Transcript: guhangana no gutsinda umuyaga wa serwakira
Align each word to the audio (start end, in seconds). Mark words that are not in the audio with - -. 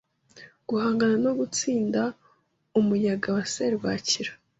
guhangana 0.67 1.15
no 1.25 1.31
gutsinda 1.39 2.01
umuyaga 2.79 3.27
wa 3.35 3.43
serwakira 3.53 4.31